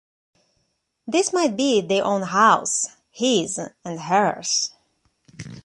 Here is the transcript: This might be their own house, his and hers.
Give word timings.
This 1.05 1.31
might 1.31 1.55
be 1.55 1.79
their 1.79 2.03
own 2.03 2.23
house, 2.23 2.87
his 3.11 3.59
and 3.85 3.99
hers. 3.99 4.73